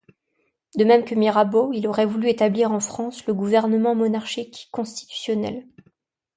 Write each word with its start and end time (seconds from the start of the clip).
De 0.77 0.83
même 0.83 1.05
que 1.05 1.13
Mirabeau, 1.13 1.71
il 1.73 1.85
aurait 1.85 2.07
voulu 2.07 2.27
établir 2.29 2.71
en 2.71 2.79
France 2.79 3.23
le 3.27 3.35
gouvernement 3.35 3.93
monarchique 3.93 4.67
constitutionnel. 4.71 5.67